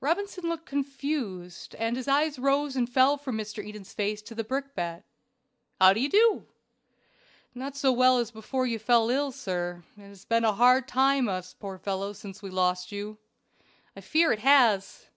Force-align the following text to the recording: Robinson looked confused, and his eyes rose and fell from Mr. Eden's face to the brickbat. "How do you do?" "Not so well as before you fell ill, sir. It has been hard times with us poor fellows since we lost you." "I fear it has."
Robinson 0.00 0.44
looked 0.48 0.64
confused, 0.64 1.74
and 1.74 1.98
his 1.98 2.08
eyes 2.08 2.38
rose 2.38 2.76
and 2.76 2.88
fell 2.88 3.18
from 3.18 3.36
Mr. 3.36 3.62
Eden's 3.62 3.92
face 3.92 4.22
to 4.22 4.34
the 4.34 4.42
brickbat. 4.42 5.04
"How 5.78 5.92
do 5.92 6.00
you 6.00 6.08
do?" 6.08 6.46
"Not 7.54 7.76
so 7.76 7.92
well 7.92 8.16
as 8.16 8.30
before 8.30 8.66
you 8.66 8.78
fell 8.78 9.10
ill, 9.10 9.32
sir. 9.32 9.84
It 9.98 10.08
has 10.08 10.24
been 10.24 10.44
hard 10.44 10.88
times 10.88 11.26
with 11.26 11.34
us 11.34 11.54
poor 11.60 11.76
fellows 11.76 12.18
since 12.18 12.40
we 12.40 12.48
lost 12.48 12.90
you." 12.90 13.18
"I 13.94 14.00
fear 14.00 14.32
it 14.32 14.38
has." 14.40 15.10